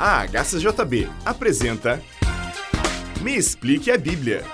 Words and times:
A 0.00 0.24
HCJB 0.28 1.10
apresenta 1.24 2.00
Me 3.20 3.36
Explique 3.36 3.90
a 3.90 3.98
Bíblia. 3.98 4.44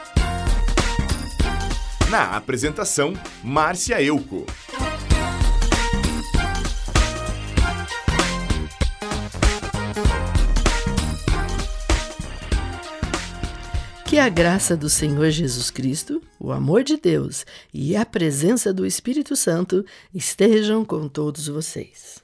Na 2.10 2.34
apresentação, 2.34 3.12
Márcia 3.42 4.00
Euco. 4.00 4.46
Que 14.06 14.18
a 14.18 14.30
graça 14.30 14.74
do 14.74 14.88
Senhor 14.88 15.28
Jesus 15.28 15.70
Cristo, 15.70 16.22
o 16.40 16.52
amor 16.52 16.82
de 16.82 16.96
Deus 16.96 17.44
e 17.70 17.94
a 17.94 18.06
presença 18.06 18.72
do 18.72 18.86
Espírito 18.86 19.36
Santo 19.36 19.84
estejam 20.14 20.86
com 20.86 21.06
todos 21.06 21.48
vocês. 21.48 22.23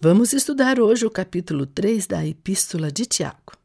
Vamos 0.00 0.32
estudar 0.32 0.78
hoje 0.78 1.04
o 1.04 1.10
capítulo 1.10 1.66
3 1.66 2.06
da 2.06 2.24
Epístola 2.24 2.88
de 2.88 3.04
Tiago. 3.04 3.58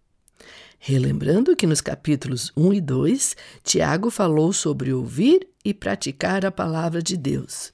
Relembrando 0.80 1.56
que 1.56 1.68
nos 1.68 1.80
capítulos 1.80 2.52
1 2.58 2.74
e 2.74 2.82
2, 2.82 3.36
Tiago 3.64 4.10
falou 4.10 4.52
sobre 4.52 4.92
ouvir 4.92 5.48
e 5.64 5.76
praticar 5.76 6.44
a 6.44 6.50
palavra 6.50 7.04
de 7.04 7.16
Deus, 7.16 7.72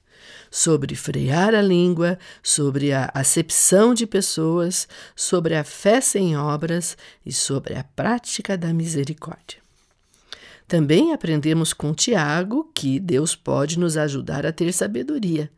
sobre 0.50 0.94
frear 0.94 1.54
a 1.54 1.62
língua, 1.62 2.18
sobre 2.42 2.92
a 2.92 3.10
acepção 3.14 3.94
de 3.94 4.06
pessoas, 4.06 4.86
sobre 5.16 5.54
a 5.54 5.64
fé 5.64 5.98
sem 6.02 6.36
obras 6.36 6.98
e 7.24 7.32
sobre 7.32 7.74
a 7.76 7.82
prática 7.82 8.58
da 8.58 8.74
misericórdia. 8.74 9.58
Também 10.68 11.14
aprendemos 11.14 11.72
com 11.72 11.94
Tiago 11.94 12.70
que 12.74 13.00
Deus 13.00 13.34
pode 13.34 13.78
nos 13.78 13.96
ajudar 13.96 14.44
a 14.44 14.52
ter 14.52 14.70
sabedoria. 14.74 15.50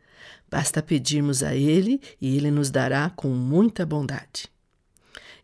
Basta 0.49 0.81
pedirmos 0.81 1.43
a 1.43 1.55
Ele 1.55 1.99
e 2.21 2.35
Ele 2.37 2.51
nos 2.51 2.69
dará 2.69 3.09
com 3.09 3.29
muita 3.29 3.85
bondade. 3.85 4.51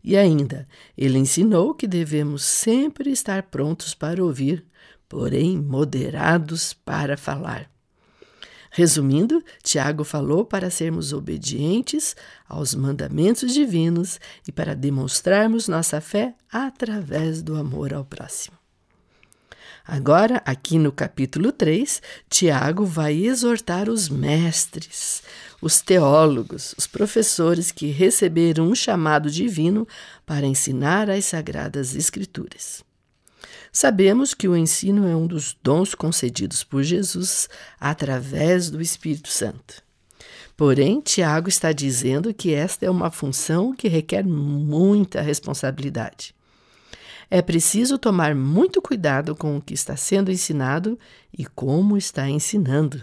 E 0.02 0.16
ainda, 0.16 0.66
ele 0.96 1.18
ensinou 1.18 1.74
que 1.74 1.86
devemos 1.86 2.42
sempre 2.42 3.10
estar 3.10 3.44
prontos 3.44 3.94
para 3.94 4.24
ouvir, 4.24 4.64
porém 5.08 5.58
moderados 5.58 6.72
para 6.72 7.16
falar. 7.16 7.70
Resumindo, 8.70 9.42
Tiago 9.62 10.04
falou 10.04 10.44
para 10.44 10.70
sermos 10.70 11.12
obedientes 11.12 12.14
aos 12.48 12.74
mandamentos 12.74 13.52
divinos 13.52 14.20
e 14.46 14.52
para 14.52 14.76
demonstrarmos 14.76 15.66
nossa 15.66 16.00
fé 16.00 16.34
através 16.50 17.42
do 17.42 17.56
amor 17.56 17.92
ao 17.92 18.04
próximo. 18.04 18.59
Agora, 19.86 20.42
aqui 20.44 20.78
no 20.78 20.92
capítulo 20.92 21.50
3, 21.50 22.02
Tiago 22.28 22.84
vai 22.84 23.14
exortar 23.14 23.88
os 23.88 24.08
mestres, 24.08 25.22
os 25.60 25.80
teólogos, 25.80 26.74
os 26.78 26.86
professores 26.86 27.72
que 27.72 27.86
receberam 27.86 28.68
um 28.68 28.74
chamado 28.74 29.30
divino 29.30 29.86
para 30.24 30.46
ensinar 30.46 31.10
as 31.10 31.24
sagradas 31.24 31.94
Escrituras. 31.94 32.84
Sabemos 33.72 34.34
que 34.34 34.48
o 34.48 34.56
ensino 34.56 35.06
é 35.06 35.14
um 35.14 35.26
dos 35.26 35.56
dons 35.62 35.94
concedidos 35.94 36.64
por 36.64 36.82
Jesus 36.82 37.48
através 37.78 38.68
do 38.68 38.80
Espírito 38.80 39.28
Santo. 39.28 39.82
Porém, 40.56 41.00
Tiago 41.00 41.48
está 41.48 41.72
dizendo 41.72 42.34
que 42.34 42.52
esta 42.52 42.84
é 42.84 42.90
uma 42.90 43.10
função 43.10 43.74
que 43.74 43.88
requer 43.88 44.24
muita 44.24 45.22
responsabilidade. 45.22 46.34
É 47.30 47.40
preciso 47.40 47.96
tomar 47.96 48.34
muito 48.34 48.82
cuidado 48.82 49.36
com 49.36 49.56
o 49.56 49.62
que 49.62 49.72
está 49.72 49.96
sendo 49.96 50.32
ensinado 50.32 50.98
e 51.32 51.46
como 51.46 51.96
está 51.96 52.28
ensinando. 52.28 53.00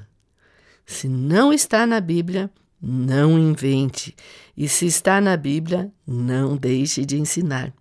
Se 0.85 1.07
não 1.07 1.53
está 1.53 1.87
na 1.87 2.01
Bíblia, 2.01 2.51
não 2.81 3.39
invente, 3.39 4.13
e 4.55 4.67
se 4.67 4.85
está 4.85 5.21
na 5.21 5.37
Bíblia, 5.37 5.89
não 6.05 6.57
deixe 6.57 7.05
de 7.05 7.17
ensinar. 7.17 7.73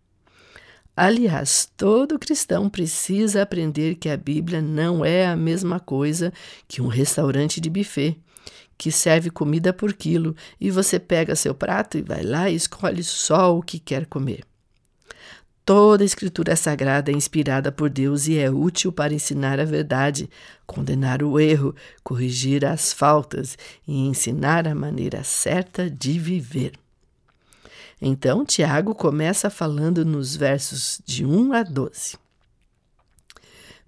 Aliás, 0.96 1.68
todo 1.76 2.18
cristão 2.18 2.70
precisa 2.70 3.42
aprender 3.42 3.96
que 3.96 4.08
a 4.08 4.16
Bíblia 4.16 4.62
não 4.62 5.04
é 5.04 5.26
a 5.26 5.36
mesma 5.36 5.80
coisa 5.80 6.32
que 6.68 6.80
um 6.80 6.86
restaurante 6.86 7.60
de 7.60 7.68
buffet, 7.68 8.18
que 8.78 8.92
serve 8.92 9.30
comida 9.30 9.72
por 9.72 9.92
quilo 9.92 10.34
e 10.60 10.70
você 10.70 11.00
pega 11.00 11.34
seu 11.34 11.54
prato 11.54 11.98
e 11.98 12.02
vai 12.02 12.22
lá 12.22 12.48
e 12.48 12.54
escolhe 12.54 13.02
só 13.02 13.56
o 13.56 13.62
que 13.62 13.80
quer 13.80 14.06
comer. 14.06 14.44
Toda 15.66 16.04
a 16.04 16.06
Escritura 16.06 16.54
sagrada 16.54 17.10
é 17.10 17.14
inspirada 17.14 17.72
por 17.72 17.90
Deus 17.90 18.28
e 18.28 18.38
é 18.38 18.48
útil 18.48 18.92
para 18.92 19.12
ensinar 19.12 19.58
a 19.58 19.64
verdade, 19.64 20.30
condenar 20.64 21.24
o 21.24 21.40
erro, 21.40 21.74
corrigir 22.04 22.64
as 22.64 22.92
faltas 22.92 23.58
e 23.84 24.06
ensinar 24.06 24.68
a 24.68 24.76
maneira 24.76 25.24
certa 25.24 25.90
de 25.90 26.20
viver. 26.20 26.74
Então, 28.00 28.44
Tiago 28.44 28.94
começa 28.94 29.50
falando 29.50 30.04
nos 30.04 30.36
versos 30.36 31.00
de 31.04 31.26
1 31.26 31.52
a 31.52 31.64
12. 31.64 32.16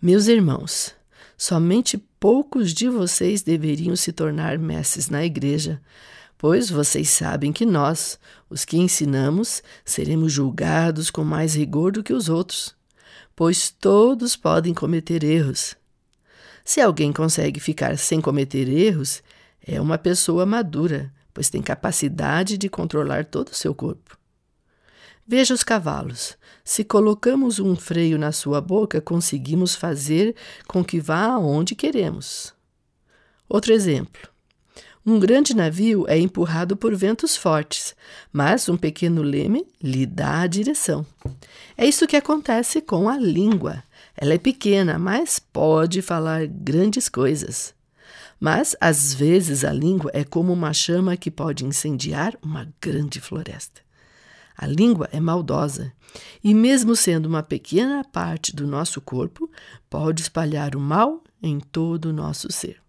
Meus 0.03 0.27
irmãos, 0.27 0.93
somente 1.37 1.97
poucos 2.19 2.75
de 2.75 2.89
vocês 2.89 3.41
deveriam 3.43 3.95
se 3.95 4.13
tornar 4.13 4.59
mestres 4.59 5.09
na 5.09 5.25
igreja 5.25 5.81
pois 6.39 6.71
vocês 6.71 7.11
sabem 7.11 7.53
que 7.53 7.67
nós, 7.67 8.19
os 8.49 8.65
que 8.65 8.79
ensinamos, 8.79 9.61
seremos 9.85 10.33
julgados 10.33 11.11
com 11.11 11.25
mais 11.25 11.55
rigor 11.55 11.91
do 11.91 12.03
que 12.03 12.13
os 12.13 12.29
outros, 12.29 12.77
pois 13.35 13.69
todos 13.69 14.37
podem 14.37 14.73
cometer 14.73 15.25
erros. 15.25 15.77
Se 16.65 16.81
alguém 16.81 17.13
consegue 17.13 17.59
ficar 17.59 17.99
sem 17.99 18.21
cometer 18.21 18.69
erros, 18.69 19.23
é 19.67 19.81
uma 19.81 19.99
pessoa 19.99 20.47
madura, 20.47 21.13
pois 21.35 21.51
tem 21.51 21.61
capacidade 21.61 22.57
de 22.57 22.69
controlar 22.69 23.25
todo 23.25 23.49
o 23.49 23.55
seu 23.55 23.75
corpo. 23.75 24.17
Veja 25.27 25.53
os 25.53 25.63
cavalos. 25.63 26.39
Se 26.65 26.85
colocamos 26.85 27.59
um 27.59 27.77
freio 27.77 28.19
na 28.19 28.33
sua 28.33 28.61
boca, 28.61 29.01
conseguimos 29.01 29.75
fazer 29.75 30.35
com 30.67 30.85
que 30.85 31.01
vá 31.01 31.25
aonde 31.25 31.75
queremos. 31.75 32.55
Outro 33.49 33.73
exemplo. 33.73 34.38
Um 35.09 35.19
grande 35.19 35.57
navio 35.57 36.05
é 36.07 36.19
empurrado 36.19 36.77
por 36.77 36.95
ventos 36.95 37.35
fortes, 37.35 37.97
mas 38.31 38.69
um 38.69 38.77
pequeno 38.77 39.23
leme 39.23 39.67
lhe 39.83 40.05
dá 40.05 40.43
a 40.43 40.47
direção. 40.47 41.07
É 41.79 41.87
isso 41.87 42.07
que 42.07 42.15
acontece 42.15 42.83
com 42.83 43.09
a 43.09 43.17
língua. 43.17 43.83
Ela 44.15 44.35
é 44.35 44.39
pequena, 44.39 44.99
mas 44.99 45.39
pode 45.39 46.03
falar 46.03 46.47
grandes 46.47 47.09
coisas. 47.09 47.73
Mas, 48.39 48.77
às 48.79 49.15
vezes, 49.15 49.65
a 49.65 49.73
língua 49.73 50.11
é 50.13 50.25
como 50.25 50.53
uma 50.53 50.75
chama 50.75 51.17
que 51.17 51.31
pode 51.31 51.65
incendiar 51.65 52.37
uma 52.43 52.69
grande 52.79 53.19
floresta. 53.19 53.81
A 54.59 54.67
língua 54.67 55.09
é 55.11 55.19
maldosa 55.19 55.91
e, 56.45 56.53
mesmo 56.53 56.95
sendo 56.95 57.25
uma 57.25 57.43
pequena 57.43 58.05
parte 58.05 58.55
do 58.55 58.67
nosso 58.67 59.01
corpo, 59.01 59.51
pode 59.89 60.21
espalhar 60.21 60.77
o 60.77 60.81
mal 60.81 61.25
em 61.43 61.59
todo 61.59 62.11
o 62.11 62.13
nosso 62.13 62.53
ser. 62.53 62.87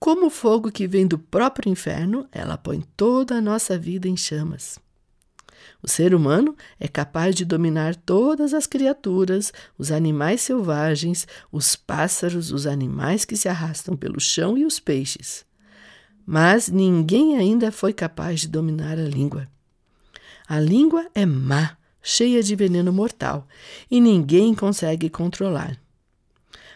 Como 0.00 0.28
o 0.28 0.30
fogo 0.30 0.72
que 0.72 0.86
vem 0.86 1.06
do 1.06 1.18
próprio 1.18 1.70
inferno, 1.70 2.26
ela 2.32 2.56
põe 2.56 2.82
toda 2.96 3.34
a 3.34 3.40
nossa 3.40 3.78
vida 3.78 4.08
em 4.08 4.16
chamas. 4.16 4.78
O 5.82 5.88
ser 5.88 6.14
humano 6.14 6.56
é 6.78 6.88
capaz 6.88 7.34
de 7.34 7.44
dominar 7.44 7.94
todas 7.94 8.54
as 8.54 8.66
criaturas, 8.66 9.52
os 9.76 9.92
animais 9.92 10.40
selvagens, 10.40 11.28
os 11.52 11.76
pássaros, 11.76 12.50
os 12.50 12.66
animais 12.66 13.26
que 13.26 13.36
se 13.36 13.46
arrastam 13.46 13.94
pelo 13.94 14.18
chão 14.18 14.56
e 14.56 14.64
os 14.64 14.80
peixes. 14.80 15.44
Mas 16.24 16.70
ninguém 16.70 17.36
ainda 17.36 17.70
foi 17.70 17.92
capaz 17.92 18.40
de 18.40 18.48
dominar 18.48 18.98
a 18.98 19.04
língua. 19.04 19.46
A 20.48 20.58
língua 20.58 21.10
é 21.14 21.26
má, 21.26 21.76
cheia 22.02 22.42
de 22.42 22.56
veneno 22.56 22.90
mortal, 22.90 23.46
e 23.90 24.00
ninguém 24.00 24.54
consegue 24.54 25.10
controlar. 25.10 25.78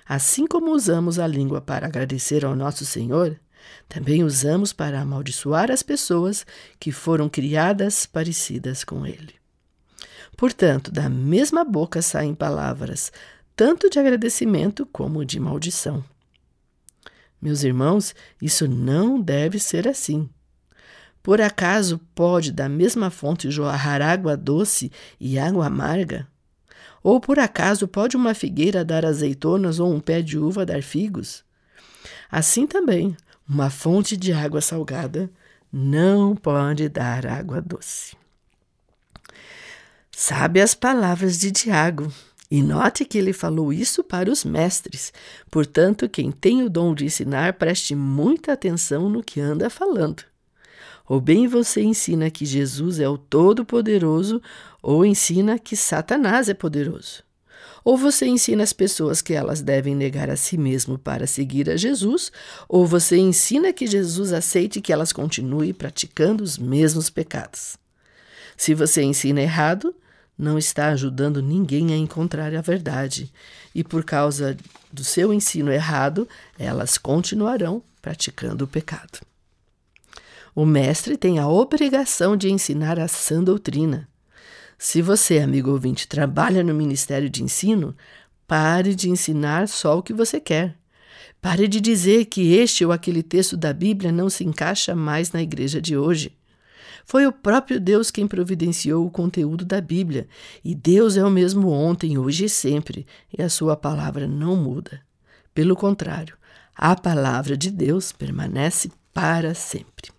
Assim 0.06 0.46
como 0.46 0.72
usamos 0.72 1.18
a 1.18 1.26
língua 1.26 1.60
para 1.60 1.86
agradecer 1.86 2.44
ao 2.44 2.54
nosso 2.54 2.84
Senhor, 2.84 3.40
também 3.88 4.22
usamos 4.22 4.72
para 4.72 5.00
amaldiçoar 5.00 5.70
as 5.70 5.82
pessoas 5.82 6.44
que 6.78 6.92
foram 6.92 7.28
criadas 7.28 8.04
parecidas 8.04 8.84
com 8.84 9.06
Ele. 9.06 9.34
Portanto, 10.36 10.90
da 10.90 11.08
mesma 11.08 11.64
boca 11.64 12.02
saem 12.02 12.34
palavras 12.34 13.12
tanto 13.56 13.88
de 13.88 13.98
agradecimento 13.98 14.84
como 14.86 15.24
de 15.24 15.38
maldição. 15.38 16.04
Meus 17.40 17.62
irmãos, 17.62 18.14
isso 18.40 18.66
não 18.66 19.20
deve 19.20 19.58
ser 19.58 19.86
assim. 19.86 20.28
Por 21.22 21.40
acaso 21.40 22.00
pode 22.14 22.50
da 22.50 22.68
mesma 22.68 23.10
fonte 23.10 23.50
jorrar 23.50 24.02
água 24.02 24.36
doce 24.36 24.90
e 25.20 25.38
água 25.38 25.66
amarga? 25.66 26.26
Ou 27.04 27.20
por 27.20 27.38
acaso 27.38 27.86
pode 27.86 28.16
uma 28.16 28.32
figueira 28.32 28.82
dar 28.82 29.04
azeitonas 29.04 29.78
ou 29.78 29.92
um 29.92 30.00
pé 30.00 30.22
de 30.22 30.38
uva 30.38 30.64
dar 30.64 30.82
figos? 30.82 31.44
Assim 32.30 32.66
também, 32.66 33.14
uma 33.46 33.68
fonte 33.68 34.16
de 34.16 34.32
água 34.32 34.62
salgada 34.62 35.30
não 35.70 36.34
pode 36.34 36.88
dar 36.88 37.26
água 37.26 37.60
doce. 37.60 38.16
Sabe 40.10 40.62
as 40.62 40.74
palavras 40.74 41.38
de 41.38 41.52
Tiago. 41.52 42.10
E 42.50 42.62
note 42.62 43.04
que 43.04 43.18
ele 43.18 43.32
falou 43.34 43.70
isso 43.70 44.02
para 44.02 44.30
os 44.30 44.42
mestres. 44.42 45.12
Portanto, 45.50 46.08
quem 46.08 46.30
tem 46.30 46.62
o 46.62 46.70
dom 46.70 46.94
de 46.94 47.04
ensinar, 47.04 47.54
preste 47.54 47.94
muita 47.94 48.52
atenção 48.52 49.10
no 49.10 49.22
que 49.22 49.40
anda 49.40 49.68
falando. 49.68 50.24
Ou 51.06 51.20
bem 51.20 51.46
você 51.46 51.82
ensina 51.82 52.30
que 52.30 52.46
Jesus 52.46 52.98
é 52.98 53.08
o 53.08 53.18
Todo-Poderoso, 53.18 54.40
ou 54.82 55.04
ensina 55.04 55.58
que 55.58 55.76
Satanás 55.76 56.48
é 56.48 56.54
poderoso. 56.54 57.22
Ou 57.84 57.98
você 57.98 58.26
ensina 58.26 58.62
as 58.62 58.72
pessoas 58.72 59.20
que 59.20 59.34
elas 59.34 59.60
devem 59.60 59.94
negar 59.94 60.30
a 60.30 60.36
si 60.36 60.56
mesmo 60.56 60.98
para 60.98 61.26
seguir 61.26 61.68
a 61.68 61.76
Jesus, 61.76 62.32
ou 62.66 62.86
você 62.86 63.18
ensina 63.18 63.72
que 63.72 63.86
Jesus 63.86 64.32
aceite 64.32 64.80
que 64.80 64.92
elas 64.92 65.12
continuem 65.12 65.74
praticando 65.74 66.42
os 66.42 66.56
mesmos 66.56 67.10
pecados. 67.10 67.76
Se 68.56 68.72
você 68.72 69.02
ensina 69.02 69.42
errado, 69.42 69.94
não 70.38 70.56
está 70.56 70.88
ajudando 70.88 71.42
ninguém 71.42 71.92
a 71.92 71.96
encontrar 71.96 72.54
a 72.54 72.62
verdade, 72.62 73.30
e 73.74 73.84
por 73.84 74.04
causa 74.04 74.56
do 74.90 75.04
seu 75.04 75.34
ensino 75.34 75.70
errado, 75.70 76.26
elas 76.58 76.96
continuarão 76.96 77.82
praticando 78.00 78.64
o 78.64 78.68
pecado. 78.68 79.20
O 80.54 80.64
mestre 80.64 81.16
tem 81.16 81.40
a 81.40 81.48
obrigação 81.48 82.36
de 82.36 82.48
ensinar 82.48 83.00
a 83.00 83.08
sã 83.08 83.42
doutrina. 83.42 84.08
Se 84.78 85.02
você, 85.02 85.40
amigo 85.40 85.72
ouvinte, 85.72 86.06
trabalha 86.06 86.62
no 86.62 86.72
Ministério 86.72 87.28
de 87.28 87.42
Ensino, 87.42 87.96
pare 88.46 88.94
de 88.94 89.10
ensinar 89.10 89.66
só 89.66 89.98
o 89.98 90.02
que 90.02 90.12
você 90.12 90.38
quer. 90.38 90.76
Pare 91.42 91.66
de 91.66 91.80
dizer 91.80 92.26
que 92.26 92.54
este 92.54 92.84
ou 92.84 92.92
aquele 92.92 93.20
texto 93.20 93.56
da 93.56 93.72
Bíblia 93.72 94.12
não 94.12 94.30
se 94.30 94.44
encaixa 94.44 94.94
mais 94.94 95.32
na 95.32 95.42
igreja 95.42 95.82
de 95.82 95.96
hoje. 95.96 96.38
Foi 97.04 97.26
o 97.26 97.32
próprio 97.32 97.80
Deus 97.80 98.12
quem 98.12 98.28
providenciou 98.28 99.04
o 99.04 99.10
conteúdo 99.10 99.64
da 99.64 99.80
Bíblia, 99.80 100.28
e 100.64 100.72
Deus 100.72 101.16
é 101.16 101.24
o 101.24 101.30
mesmo 101.30 101.68
ontem, 101.68 102.16
hoje 102.16 102.44
e 102.44 102.48
sempre, 102.48 103.06
e 103.36 103.42
a 103.42 103.48
sua 103.48 103.76
palavra 103.76 104.28
não 104.28 104.54
muda. 104.54 105.00
Pelo 105.52 105.74
contrário, 105.74 106.36
a 106.76 106.94
palavra 106.94 107.56
de 107.56 107.72
Deus 107.72 108.12
permanece 108.12 108.90
para 109.12 109.52
sempre. 109.52 110.13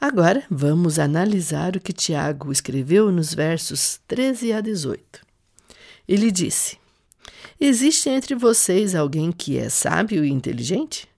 Agora 0.00 0.44
vamos 0.50 0.98
analisar 0.98 1.74
o 1.74 1.80
que 1.80 1.92
Tiago 1.92 2.52
escreveu 2.52 3.10
nos 3.10 3.32
versos 3.32 3.98
13 4.06 4.52
a 4.52 4.60
18. 4.60 5.20
Ele 6.06 6.30
disse: 6.30 6.78
Existe 7.58 8.10
entre 8.10 8.34
vocês 8.34 8.94
alguém 8.94 9.32
que 9.32 9.58
é 9.58 9.70
sábio 9.70 10.22
e 10.22 10.30
inteligente? 10.30 11.08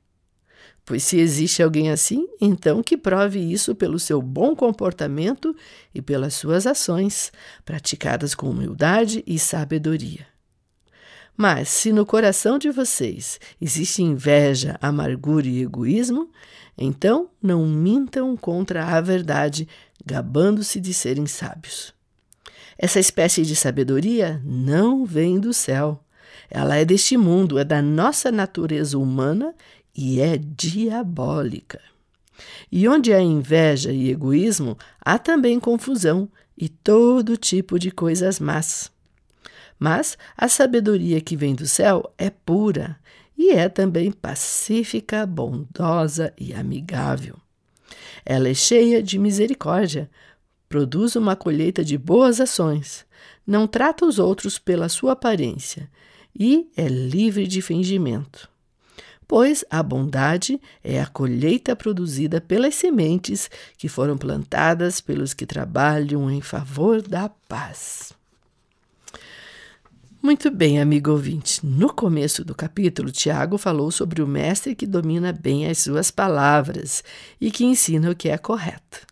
Pois 0.85 1.03
se 1.03 1.19
existe 1.19 1.63
alguém 1.63 1.91
assim, 1.91 2.27
então 2.41 2.83
que 2.83 2.97
prove 2.97 3.41
isso 3.41 3.75
pelo 3.75 3.99
seu 3.99 4.23
bom 4.23 4.55
comportamento 4.55 5.55
e 5.93 6.01
pelas 6.01 6.35
suas 6.35 6.67
ações, 6.67 7.33
praticadas 7.65 8.35
com 8.35 8.49
humildade 8.49 9.23
e 9.27 9.39
sabedoria. 9.39 10.27
Mas 11.41 11.69
se 11.69 11.93
no 11.93 12.05
coração 12.05 12.59
de 12.59 12.69
vocês 12.69 13.39
existe 13.61 14.03
inveja, 14.03 14.77
amargura 14.83 15.47
e 15.47 15.63
egoísmo, 15.63 16.29
então 16.77 17.31
não 17.41 17.65
mintam 17.65 18.37
contra 18.37 18.85
a 18.85 19.01
verdade, 19.01 19.69
gabando-se 20.05 20.81
de 20.81 20.93
serem 20.93 21.27
sábios. 21.27 21.95
Essa 22.77 22.99
espécie 22.99 23.43
de 23.43 23.55
sabedoria 23.55 24.43
não 24.45 25.05
vem 25.05 25.39
do 25.39 25.55
céu. 25.55 26.03
Ela 26.51 26.75
é 26.75 26.85
deste 26.85 27.17
mundo, 27.17 27.57
é 27.57 27.63
da 27.63 27.81
nossa 27.81 28.33
natureza 28.33 28.99
humana 28.99 29.55
e 29.97 30.21
é 30.21 30.37
diabólica. 30.37 31.81
E 32.71 32.89
onde 32.89 33.13
há 33.15 33.21
inveja 33.21 33.93
e 33.93 34.11
egoísmo, 34.11 34.77
há 35.01 35.21
também 35.21 35.61
confusão 35.61 36.29
e 36.57 36.69
todo 36.69 37.37
tipo 37.37 37.79
de 37.79 37.93
coisas 37.93 38.41
más. 38.41 38.91
Mas 39.79 40.19
a 40.37 40.49
sabedoria 40.49 41.21
que 41.21 41.37
vem 41.37 41.55
do 41.55 41.67
céu 41.67 42.13
é 42.19 42.31
pura 42.31 42.99
e 43.37 43.51
é 43.51 43.69
também 43.69 44.11
pacífica, 44.11 45.25
bondosa 45.25 46.33
e 46.37 46.53
amigável. 46.53 47.37
Ela 48.25 48.49
é 48.49 48.55
cheia 48.55 49.03
de 49.03 49.19
misericórdia, 49.19 50.11
produz 50.69 51.15
uma 51.15 51.37
colheita 51.37 51.85
de 51.85 51.97
boas 51.97 52.41
ações, 52.41 53.07
não 53.47 53.67
trata 53.67 54.05
os 54.05 54.19
outros 54.19 54.59
pela 54.59 54.89
sua 54.89 55.13
aparência 55.13 55.89
e 56.39 56.69
é 56.77 56.89
livre 56.89 57.47
de 57.47 57.63
fingimento. 57.63 58.49
Pois 59.27 59.65
a 59.71 59.83
bondade 59.83 60.61
é 60.83 61.01
a 61.01 61.07
colheita 61.07 61.77
produzida 61.77 62.41
pelas 62.41 62.75
sementes 62.75 63.51
que 63.77 63.89
foram 63.89 64.17
plantadas 64.17 65.01
pelos 65.01 65.35
que 65.35 65.45
trabalham 65.45 66.31
em 66.31 66.41
favor 66.41 67.03
da 67.03 67.29
paz. 67.29 68.18
Muito 70.21 70.51
bem, 70.51 70.81
amigo 70.81 71.13
ouvinte. 71.13 71.65
No 71.65 71.95
começo 71.95 72.45
do 72.45 72.53
capítulo, 72.53 73.13
Tiago 73.13 73.57
falou 73.57 73.89
sobre 73.93 74.21
o 74.21 74.27
mestre 74.27 74.75
que 74.75 74.85
domina 74.85 75.33
bem 75.33 75.67
as 75.67 75.79
suas 75.79 76.11
palavras 76.11 77.05
e 77.41 77.53
que 77.53 77.65
ensina 77.65 78.11
o 78.11 78.17
que 78.17 78.29
é 78.29 78.37
correto. 78.37 79.07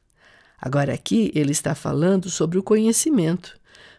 Agora, 0.61 0.93
aqui, 0.93 1.31
ele 1.33 1.53
está 1.53 1.77
falando 1.77 2.29
sobre 2.29 2.59
o 2.59 2.63
conhecimento, 2.63 3.57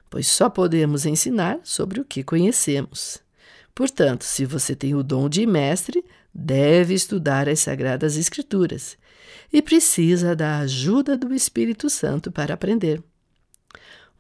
pois 0.10 0.28
só 0.28 0.50
podemos 0.50 1.06
ensinar 1.06 1.60
sobre 1.64 2.02
o 2.02 2.06
que 2.06 2.26
conhecemos. 2.26 3.20
Portanto, 3.74 4.26
se 4.26 4.44
você 4.44 4.76
tem 4.76 4.94
o 4.94 5.02
dom 5.02 5.30
de 5.30 5.46
mestre, 5.46 6.04
deve 6.34 6.94
estudar 6.94 7.48
as 7.48 7.62
Sagradas 7.62 8.18
Escrituras 8.18 8.98
e 9.52 9.62
precisa 9.62 10.36
da 10.36 10.60
ajuda 10.60 11.16
do 11.16 11.34
Espírito 11.34 11.90
Santo 11.90 12.30
para 12.34 12.54
aprender. 12.54 13.02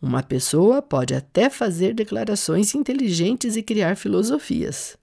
Uma 0.01 0.21
pessoa 0.21 0.79
pode 0.81 1.15
até 1.15 1.49
fazer 1.49 1.93
declarações 1.93 2.75
inteligentes 2.75 3.55
e 3.55 3.63
criar 3.63 3.97
filosofias, 3.97 4.95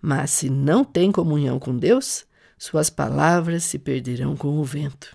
mas 0.00 0.30
se 0.30 0.48
não 0.48 0.82
tem 0.82 1.12
comunhão 1.12 1.58
com 1.58 1.76
Deus, 1.76 2.24
suas 2.58 2.88
palavras 2.88 3.64
se 3.64 3.78
perderão 3.78 4.34
com 4.34 4.58
o 4.58 4.64
vento. 4.64 5.14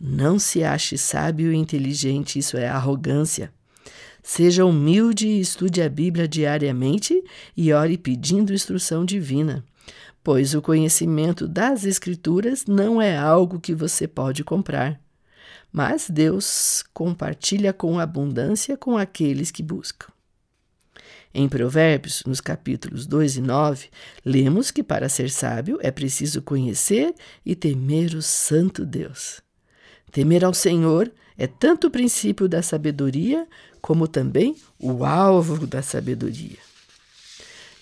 Não 0.00 0.38
se 0.38 0.64
ache 0.64 0.98
sábio 0.98 1.52
e 1.52 1.56
inteligente, 1.56 2.40
isso 2.40 2.56
é 2.56 2.66
arrogância. 2.66 3.52
Seja 4.20 4.66
humilde 4.66 5.28
e 5.28 5.40
estude 5.40 5.80
a 5.80 5.88
Bíblia 5.88 6.26
diariamente 6.26 7.22
e 7.56 7.72
ore 7.72 7.96
pedindo 7.96 8.52
instrução 8.52 9.04
divina, 9.04 9.64
pois 10.24 10.54
o 10.54 10.60
conhecimento 10.60 11.46
das 11.46 11.84
Escrituras 11.84 12.66
não 12.66 13.00
é 13.00 13.16
algo 13.16 13.60
que 13.60 13.72
você 13.72 14.08
pode 14.08 14.42
comprar 14.42 15.00
mas 15.76 16.08
Deus 16.08 16.82
compartilha 16.94 17.70
com 17.70 18.00
abundância 18.00 18.78
com 18.78 18.96
aqueles 18.96 19.50
que 19.50 19.62
buscam. 19.62 20.06
Em 21.34 21.46
Provérbios, 21.50 22.22
nos 22.24 22.40
capítulos 22.40 23.04
2 23.06 23.36
e 23.36 23.40
9, 23.42 23.90
lemos 24.24 24.70
que 24.70 24.82
para 24.82 25.06
ser 25.06 25.28
sábio 25.28 25.78
é 25.82 25.90
preciso 25.90 26.40
conhecer 26.40 27.14
e 27.44 27.54
temer 27.54 28.14
o 28.14 28.22
Santo 28.22 28.86
Deus. 28.86 29.42
Temer 30.10 30.46
ao 30.46 30.54
Senhor 30.54 31.12
é 31.36 31.46
tanto 31.46 31.88
o 31.88 31.90
princípio 31.90 32.48
da 32.48 32.62
sabedoria 32.62 33.46
como 33.82 34.08
também 34.08 34.56
o 34.78 35.04
alvo 35.04 35.66
da 35.66 35.82
sabedoria. 35.82 36.56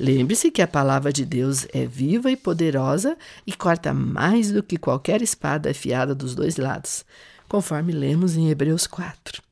Lembre-se 0.00 0.50
que 0.50 0.60
a 0.60 0.66
palavra 0.66 1.12
de 1.12 1.24
Deus 1.24 1.68
é 1.72 1.86
viva 1.86 2.28
e 2.28 2.36
poderosa 2.36 3.16
e 3.46 3.52
corta 3.52 3.94
mais 3.94 4.50
do 4.50 4.64
que 4.64 4.76
qualquer 4.76 5.22
espada 5.22 5.70
afiada 5.70 6.12
dos 6.12 6.34
dois 6.34 6.56
lados, 6.56 7.04
conforme 7.48 7.92
lemos 7.92 8.36
em 8.36 8.50
Hebreus 8.50 8.86
4. 8.86 9.42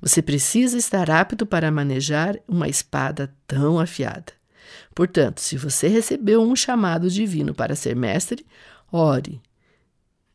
Você 0.00 0.22
precisa 0.22 0.78
estar 0.78 1.10
apto 1.10 1.44
para 1.44 1.70
manejar 1.70 2.38
uma 2.48 2.68
espada 2.68 3.32
tão 3.46 3.78
afiada. 3.78 4.32
Portanto, 4.94 5.40
se 5.40 5.56
você 5.56 5.88
recebeu 5.88 6.42
um 6.42 6.56
chamado 6.56 7.10
divino 7.10 7.54
para 7.54 7.76
ser 7.76 7.94
mestre, 7.94 8.44
ore. 8.90 9.40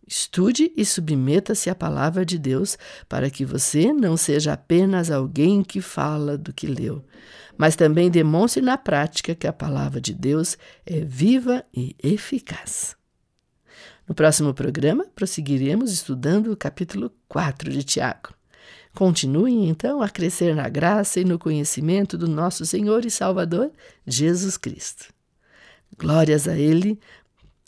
Estude 0.07 0.71
e 0.77 0.85
submeta-se 0.85 1.67
à 1.67 1.73
palavra 1.73 2.23
de 2.23 2.37
Deus 2.37 2.77
para 3.09 3.29
que 3.29 3.43
você 3.43 3.91
não 3.91 4.15
seja 4.15 4.53
apenas 4.53 5.09
alguém 5.09 5.63
que 5.63 5.81
fala 5.81 6.37
do 6.37 6.53
que 6.53 6.67
leu, 6.67 7.03
mas 7.57 7.75
também 7.75 8.11
demonstre 8.11 8.61
na 8.61 8.77
prática 8.77 9.33
que 9.33 9.47
a 9.47 9.53
palavra 9.53 9.99
de 9.99 10.13
Deus 10.13 10.57
é 10.85 10.99
viva 10.99 11.63
e 11.73 11.95
eficaz. 12.03 12.95
No 14.07 14.13
próximo 14.13 14.53
programa, 14.53 15.05
prosseguiremos 15.15 15.91
estudando 15.91 16.51
o 16.51 16.57
capítulo 16.57 17.11
4 17.27 17.71
de 17.71 17.83
Tiago. 17.83 18.33
Continue 18.93 19.67
então 19.67 20.01
a 20.01 20.09
crescer 20.09 20.55
na 20.55 20.69
graça 20.69 21.19
e 21.19 21.25
no 21.25 21.39
conhecimento 21.39 22.17
do 22.17 22.27
nosso 22.27 22.65
Senhor 22.65 23.03
e 23.03 23.11
Salvador, 23.11 23.71
Jesus 24.05 24.57
Cristo. 24.57 25.13
Glórias 25.97 26.47
a 26.47 26.55
Ele, 26.55 26.99